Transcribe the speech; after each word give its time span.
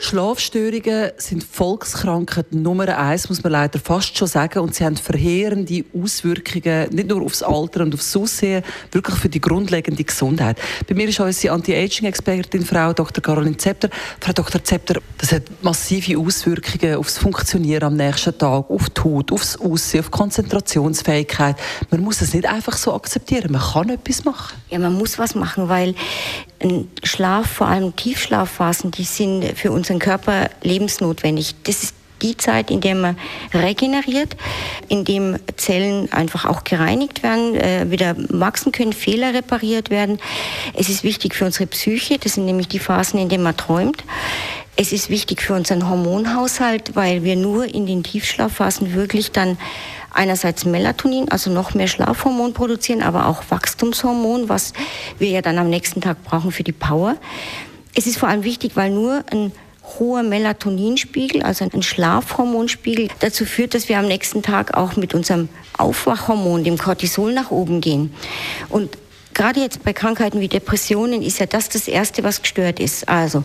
Schlafstörungen 0.00 1.10
sind 1.16 1.42
Volkskrankheit 1.42 2.52
Nummer 2.52 2.96
eins, 2.96 3.28
muss 3.28 3.42
man 3.42 3.52
leider 3.52 3.80
fast 3.80 4.16
schon 4.16 4.28
sagen. 4.28 4.60
Und 4.60 4.74
sie 4.74 4.84
haben 4.84 4.96
verheerende 4.96 5.84
Auswirkungen, 5.92 6.88
nicht 6.90 7.08
nur 7.08 7.22
aufs 7.22 7.42
Alter 7.42 7.82
und 7.82 7.94
aufs 7.94 8.16
Aussehen, 8.16 8.62
wirklich 8.92 9.16
für 9.16 9.28
die 9.28 9.40
grundlegende 9.40 10.04
Gesundheit. 10.04 10.56
Bei 10.88 10.94
mir 10.94 11.08
ist 11.08 11.18
unsere 11.18 11.52
Anti-Aging-Expertin, 11.52 12.64
Frau 12.64 12.92
Dr. 12.92 13.22
Caroline 13.22 13.56
Zepter. 13.56 13.90
Frau 14.20 14.32
Dr. 14.32 14.62
Zepter, 14.62 15.00
das 15.18 15.32
hat 15.32 15.42
massive 15.62 16.16
Auswirkungen 16.16 16.94
aufs 16.94 17.18
Funktionieren 17.18 17.82
am 17.82 17.96
nächsten 17.96 18.38
Tag, 18.38 18.70
auf 18.70 18.90
die 18.90 19.00
Haut, 19.00 19.32
aufs 19.32 19.56
Aussehen, 19.56 20.00
auf 20.00 20.12
Konzentrationsfähigkeit. 20.12 21.56
Man 21.90 22.02
muss 22.02 22.20
es 22.20 22.34
nicht 22.34 22.46
einfach 22.46 22.76
so 22.76 22.94
akzeptieren. 22.94 23.50
Man 23.50 23.62
kann 23.62 23.90
etwas 23.90 24.24
machen. 24.24 24.56
Ja, 24.70 24.78
man 24.78 24.94
muss 24.94 25.18
was 25.18 25.34
machen, 25.34 25.68
weil 25.68 25.96
Schlaf, 27.04 27.46
vor 27.46 27.68
allem 27.68 27.94
Tiefschlafphasen, 27.94 28.90
die 28.90 29.04
sind 29.04 29.44
für 29.56 29.70
unseren 29.70 29.98
Körper 29.98 30.50
lebensnotwendig. 30.62 31.54
Das 31.64 31.82
ist 31.84 31.94
die 32.22 32.36
Zeit, 32.36 32.70
in 32.70 32.80
der 32.80 32.94
man 32.94 33.16
regeneriert, 33.54 34.36
in 34.88 35.04
dem 35.04 35.36
Zellen 35.56 36.12
einfach 36.12 36.44
auch 36.44 36.64
gereinigt 36.64 37.22
werden, 37.22 37.54
äh, 37.54 37.90
wieder 37.90 38.16
wachsen 38.28 38.72
können, 38.72 38.92
Fehler 38.92 39.34
repariert 39.34 39.90
werden. 39.90 40.18
Es 40.74 40.88
ist 40.88 41.04
wichtig 41.04 41.34
für 41.34 41.44
unsere 41.44 41.66
Psyche, 41.66 42.18
das 42.18 42.34
sind 42.34 42.44
nämlich 42.44 42.68
die 42.68 42.78
Phasen, 42.78 43.20
in 43.20 43.28
denen 43.28 43.44
man 43.44 43.56
träumt. 43.56 44.04
Es 44.76 44.92
ist 44.92 45.10
wichtig 45.10 45.42
für 45.42 45.54
unseren 45.54 45.88
Hormonhaushalt, 45.88 46.94
weil 46.94 47.24
wir 47.24 47.34
nur 47.34 47.66
in 47.66 47.86
den 47.86 48.04
Tiefschlafphasen 48.04 48.94
wirklich 48.94 49.32
dann 49.32 49.58
einerseits 50.12 50.64
Melatonin, 50.64 51.28
also 51.30 51.50
noch 51.50 51.74
mehr 51.74 51.88
Schlafhormon 51.88 52.52
produzieren, 52.52 53.02
aber 53.02 53.26
auch 53.26 53.42
Wachstumshormon, 53.48 54.48
was 54.48 54.72
wir 55.18 55.28
ja 55.28 55.42
dann 55.42 55.58
am 55.58 55.70
nächsten 55.70 56.00
Tag 56.00 56.22
brauchen 56.24 56.50
für 56.50 56.64
die 56.64 56.72
Power. 56.72 57.16
Es 57.94 58.06
ist 58.06 58.18
vor 58.18 58.28
allem 58.28 58.44
wichtig, 58.44 58.72
weil 58.74 58.90
nur 58.90 59.24
ein 59.30 59.52
hoher 59.98 60.22
Melatoninspiegel, 60.22 61.42
also 61.42 61.64
ein 61.64 61.82
Schlafhormonspiegel, 61.82 63.08
dazu 63.20 63.44
führt, 63.44 63.74
dass 63.74 63.88
wir 63.88 63.98
am 63.98 64.06
nächsten 64.06 64.42
Tag 64.42 64.76
auch 64.76 64.96
mit 64.96 65.14
unserem 65.14 65.48
Aufwachhormon, 65.76 66.64
dem 66.64 66.78
Cortisol, 66.78 67.32
nach 67.32 67.50
oben 67.50 67.80
gehen. 67.80 68.12
Und 68.68 68.98
gerade 69.34 69.60
jetzt 69.60 69.84
bei 69.84 69.92
Krankheiten 69.92 70.40
wie 70.40 70.48
Depressionen 70.48 71.22
ist 71.22 71.38
ja 71.38 71.46
das 71.46 71.68
das 71.68 71.88
Erste, 71.88 72.24
was 72.24 72.42
gestört 72.42 72.80
ist. 72.80 73.08
Also 73.08 73.44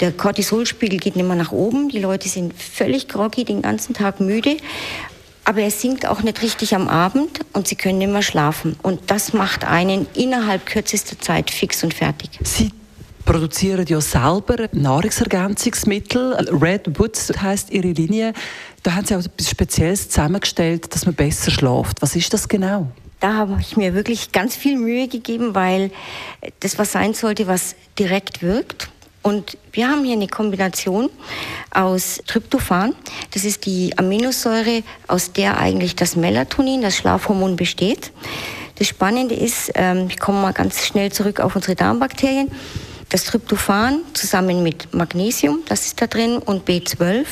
der 0.00 0.12
Cortisolspiegel 0.12 0.98
geht 0.98 1.16
nicht 1.16 1.26
mehr 1.26 1.36
nach 1.36 1.52
oben, 1.52 1.88
die 1.88 2.00
Leute 2.00 2.28
sind 2.28 2.54
völlig 2.54 3.08
groggy, 3.08 3.44
den 3.44 3.62
ganzen 3.62 3.94
Tag 3.94 4.20
müde, 4.20 4.56
aber 5.46 5.60
er 5.60 5.70
sinkt 5.70 6.06
auch 6.06 6.22
nicht 6.22 6.42
richtig 6.42 6.74
am 6.74 6.88
Abend 6.88 7.40
und 7.52 7.68
sie 7.68 7.76
können 7.76 7.98
nicht 7.98 8.10
mehr 8.10 8.22
schlafen. 8.22 8.76
Und 8.82 9.12
das 9.12 9.32
macht 9.32 9.64
einen 9.64 10.08
innerhalb 10.14 10.66
kürzester 10.66 11.18
Zeit 11.20 11.50
fix 11.50 11.84
und 11.84 11.94
fertig. 11.94 12.30
Sie 12.42 12.72
produzieren 13.24 13.86
ja 13.86 14.00
selber 14.00 14.68
Nahrungsergänzungsmittel. 14.72 16.34
Red 16.60 16.98
Woods 16.98 17.32
heißt 17.40 17.70
ihre 17.70 17.92
Linie. 17.92 18.32
Da 18.82 18.96
haben 18.96 19.06
sie 19.06 19.14
auch 19.14 19.20
etwas 19.20 19.48
Spezielles 19.48 20.08
zusammengestellt, 20.08 20.92
dass 20.92 21.06
man 21.06 21.14
besser 21.14 21.52
schläft. 21.52 22.02
Was 22.02 22.16
ist 22.16 22.34
das 22.34 22.48
genau? 22.48 22.88
Da 23.20 23.34
habe 23.34 23.58
ich 23.60 23.76
mir 23.76 23.94
wirklich 23.94 24.32
ganz 24.32 24.56
viel 24.56 24.76
Mühe 24.76 25.06
gegeben, 25.06 25.54
weil 25.54 25.92
das 26.58 26.76
was 26.76 26.90
sein 26.90 27.14
sollte, 27.14 27.46
was 27.46 27.76
direkt 28.00 28.42
wirkt. 28.42 28.90
Und 29.26 29.58
wir 29.72 29.88
haben 29.88 30.04
hier 30.04 30.12
eine 30.12 30.28
Kombination 30.28 31.10
aus 31.72 32.22
Tryptophan. 32.28 32.94
Das 33.32 33.44
ist 33.44 33.66
die 33.66 33.92
Aminosäure, 33.98 34.84
aus 35.08 35.32
der 35.32 35.58
eigentlich 35.58 35.96
das 35.96 36.14
Melatonin, 36.14 36.80
das 36.80 36.94
Schlafhormon, 36.94 37.56
besteht. 37.56 38.12
Das 38.76 38.86
Spannende 38.86 39.34
ist, 39.34 39.72
ähm, 39.74 40.06
ich 40.08 40.20
komme 40.20 40.40
mal 40.40 40.52
ganz 40.52 40.86
schnell 40.86 41.10
zurück 41.10 41.40
auf 41.40 41.56
unsere 41.56 41.74
Darmbakterien. 41.74 42.52
Das 43.08 43.24
Tryptophan 43.24 44.02
zusammen 44.12 44.62
mit 44.62 44.94
Magnesium, 44.94 45.58
das 45.68 45.86
ist 45.86 46.00
da 46.00 46.06
drin, 46.06 46.38
und 46.38 46.68
B12 46.68 47.26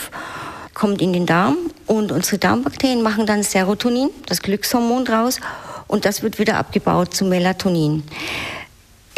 kommt 0.74 1.00
in 1.00 1.12
den 1.12 1.26
Darm 1.26 1.56
und 1.86 2.10
unsere 2.10 2.38
Darmbakterien 2.38 3.02
machen 3.02 3.24
dann 3.24 3.44
Serotonin, 3.44 4.10
das 4.26 4.42
Glückshormon 4.42 5.04
draus, 5.04 5.38
und 5.86 6.06
das 6.06 6.24
wird 6.24 6.40
wieder 6.40 6.56
abgebaut 6.56 7.14
zu 7.14 7.24
Melatonin. 7.24 8.02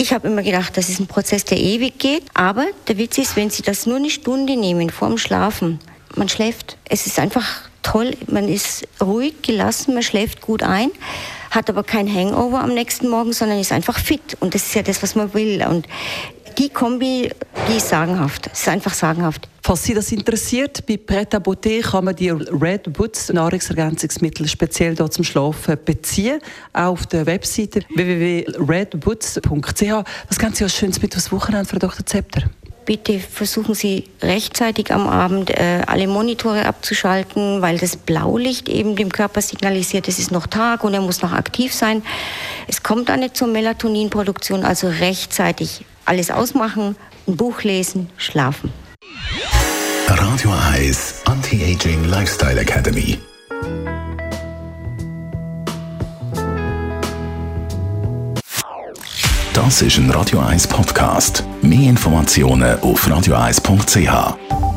Ich 0.07 0.13
habe 0.13 0.29
immer 0.29 0.45
gedacht, 0.45 0.77
das 0.77 0.89
ist 0.89 1.01
ein 1.01 1.09
Prozess, 1.09 1.45
der 1.47 1.59
ewig 1.59 1.99
geht. 1.99 2.23
Aber 2.33 2.65
der 2.87 2.97
Witz 2.97 3.19
ist, 3.19 3.35
wenn 3.35 3.51
Sie 3.51 3.65
das 3.65 3.87
nur 3.87 3.97
eine 3.97 4.09
Stunde 4.09 4.55
nehmen 4.55 4.89
vorm 4.89 5.19
Schlafen, 5.19 5.81
man 6.15 6.29
schläft. 6.29 6.77
Es 6.85 7.09
ist 7.09 7.19
einfach 7.19 7.63
toll. 7.83 8.17
Man 8.29 8.49
ist 8.49 8.87
ruhig, 9.03 9.43
gelassen, 9.43 9.95
man 9.95 10.05
schläft 10.05 10.43
gut 10.43 10.63
ein, 10.63 10.93
hat 11.51 11.69
aber 11.69 11.83
kein 11.83 12.07
Hangover 12.07 12.61
am 12.61 12.73
nächsten 12.73 13.09
Morgen, 13.09 13.33
sondern 13.33 13.59
ist 13.59 13.73
einfach 13.73 13.99
fit. 13.99 14.37
Und 14.39 14.55
das 14.55 14.67
ist 14.67 14.77
ja 14.77 14.83
das, 14.83 15.03
was 15.03 15.17
man 15.17 15.35
will. 15.35 15.67
Und 15.69 15.89
die 16.59 16.69
Kombi, 16.69 17.31
die 17.69 17.77
ist 17.77 17.89
sagenhaft. 17.89 18.49
Es 18.53 18.61
ist 18.61 18.69
einfach 18.69 18.95
sagenhaft. 18.95 19.49
Falls 19.63 19.85
Sie 19.85 19.95
das 19.95 20.13
interessiert, 20.13 20.87
bei 20.87 20.97
Pret 20.97 21.35
à 21.35 21.41
Beauté 21.41 21.83
kann 21.83 22.05
man 22.05 22.15
die 22.15 22.31
Red 22.31 22.99
Woods 22.99 23.33
Nahrungsergänzungsmittel 23.33 24.47
speziell 24.47 24.95
dort 24.95 25.13
zum 25.13 25.25
Schlafen 25.25 25.77
beziehen. 25.85 26.41
Auch 26.73 26.93
auf 26.93 27.07
der 27.07 27.27
Webseite 27.27 27.81
www.redwoods.ch. 27.95 30.05
Was 30.29 30.39
können 30.39 30.55
Sie 30.55 30.65
als 30.65 30.77
Schönes 30.77 31.03
mit 31.03 31.17
aufs 31.17 31.33
Wochenende, 31.33 31.69
Frau 31.69 31.79
Dr. 31.79 32.07
Zepter? 32.07 32.45
Bitte 32.85 33.19
versuchen 33.19 33.75
Sie 33.75 34.05
rechtzeitig 34.23 34.93
am 34.93 35.09
Abend 35.09 35.51
äh, 35.51 35.83
alle 35.89 36.07
Monitore 36.07 36.67
abzuschalten, 36.67 37.61
weil 37.61 37.79
das 37.79 37.97
Blaulicht 37.97 38.69
eben 38.69 38.95
dem 38.95 39.11
Körper 39.11 39.43
signalisiert, 39.43 40.07
es 40.07 40.21
ist 40.21 40.31
noch 40.31 40.47
Tag 40.47 40.85
und 40.85 40.95
er 40.95 41.01
muss 41.01 41.21
noch 41.21 41.33
aktiv 41.33 41.75
sein. 41.75 42.05
Es 42.69 42.85
kommt 42.85 43.09
dann 43.09 43.19
nicht 43.19 43.37
zur 43.37 43.49
Melatoninproduktion, 43.49 44.65
also 44.65 44.87
rechtzeitig 44.87 45.85
alles 46.07 46.31
ausmachen, 46.31 46.97
ein 47.27 47.37
Buch 47.37 47.63
lesen, 47.63 48.09
schlafen. 48.17 48.73
Radio 50.09 50.53
1 50.75 51.23
Anti-Aging 51.25 52.05
Lifestyle 52.05 52.61
Academy. 52.61 53.19
Das 59.53 59.83
ist 59.83 59.99
ein 59.99 60.11
Radio 60.11 60.39
1 60.39 60.69
Podcast. 60.69 61.43
Mehr 61.63 61.91
Informationen 61.91 62.79
auf 62.81 63.09
radio1.ch. 63.09 64.76